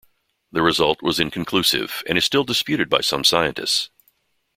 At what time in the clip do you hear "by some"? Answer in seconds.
2.89-3.23